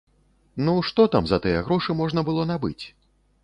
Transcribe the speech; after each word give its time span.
Ну, 0.69 0.73
што 0.89 1.05
там 1.17 1.29
за 1.33 1.39
тыя 1.45 1.61
грошы 1.69 1.99
можна 2.03 2.27
было 2.31 2.51
набыць? 2.53 2.79